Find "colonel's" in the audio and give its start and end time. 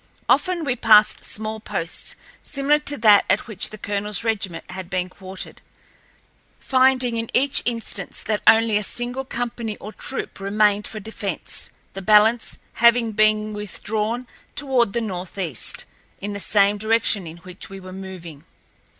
3.77-4.23